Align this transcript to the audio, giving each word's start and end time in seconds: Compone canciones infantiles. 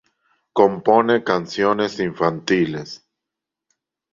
Compone 0.53 1.23
canciones 1.23 1.99
infantiles. 1.99 3.05